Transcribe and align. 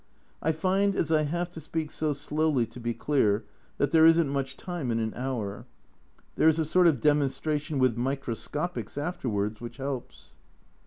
I 0.41 0.51
find 0.51 0.95
as 0.95 1.11
I 1.11 1.21
have 1.25 1.51
to 1.51 1.61
speak 1.61 1.91
so 1.91 2.11
slowly 2.11 2.65
to 2.65 2.79
be 2.79 2.91
clear, 2.91 3.43
that 3.77 3.91
there 3.91 4.07
isn't 4.07 4.31
much 4.31 4.57
time 4.57 4.89
in 4.89 4.97
an 4.99 5.13
hour. 5.13 5.67
There 6.37 6.47
is 6.47 6.57
a 6.57 6.65
sort 6.65 6.87
of 6.87 6.99
demonstration 6.99 7.77
with 7.77 7.97
microscopies 7.97 8.97
afterwards 8.97 9.61
which 9.61 9.77
helps. 9.77 10.37